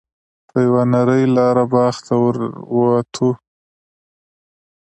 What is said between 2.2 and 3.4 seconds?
ور ووتو.